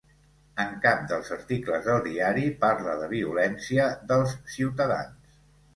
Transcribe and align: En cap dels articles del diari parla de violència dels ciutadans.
En 0.61 0.71
cap 0.85 1.03
dels 1.11 1.29
articles 1.35 1.85
del 1.89 2.01
diari 2.09 2.47
parla 2.67 2.99
de 3.03 3.13
violència 3.15 3.87
dels 4.13 4.37
ciutadans. 4.57 5.37